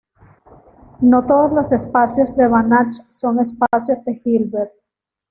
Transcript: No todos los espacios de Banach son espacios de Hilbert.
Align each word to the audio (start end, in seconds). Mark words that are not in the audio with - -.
No 1.01 1.27
todos 1.27 1.51
los 1.51 1.71
espacios 1.71 2.35
de 2.35 2.47
Banach 2.47 2.91
son 3.11 3.39
espacios 3.39 4.03
de 4.03 4.19
Hilbert. 4.25 4.71